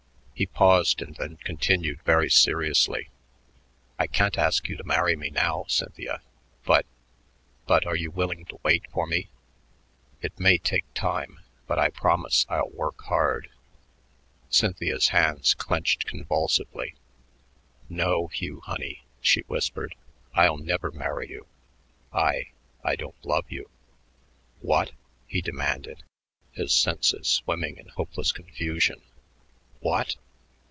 He 0.33 0.47
paused 0.47 1.03
and 1.03 1.15
then 1.17 1.37
continued 1.43 2.01
very 2.01 2.27
seriously, 2.27 3.09
"I 3.99 4.07
can't 4.07 4.39
ask 4.39 4.67
you 4.67 4.75
to 4.75 4.83
marry 4.83 5.15
me 5.15 5.29
now, 5.29 5.65
Cynthia 5.67 6.23
but 6.63 6.87
but 7.67 7.85
are 7.85 7.95
you 7.95 8.09
willing 8.09 8.45
to 8.45 8.59
wait 8.63 8.89
for 8.91 9.05
me? 9.05 9.29
It 10.19 10.39
may 10.39 10.57
take 10.57 10.91
time, 10.95 11.41
but 11.67 11.77
I 11.77 11.91
promise 11.91 12.47
I'll 12.49 12.71
work 12.71 13.03
hard." 13.03 13.51
Cynthia's 14.49 15.09
hands 15.09 15.53
clenched 15.53 16.07
convulsively. 16.07 16.95
"No, 17.87 18.25
Hugh 18.25 18.61
honey," 18.61 19.03
she 19.21 19.41
whispered; 19.41 19.93
"I'll 20.33 20.57
never 20.57 20.89
marry 20.89 21.29
you. 21.29 21.45
I 22.11 22.49
I 22.83 22.95
don't 22.95 23.23
love 23.23 23.45
you." 23.51 23.69
"What?" 24.59 24.93
he 25.27 25.41
demanded, 25.43 26.01
his 26.51 26.73
senses 26.73 27.27
swimming 27.27 27.77
in 27.77 27.89
hopeless 27.89 28.31
confusion. 28.31 29.03
"What?" 29.81 30.15